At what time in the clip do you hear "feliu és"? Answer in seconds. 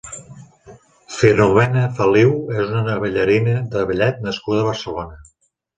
2.01-2.75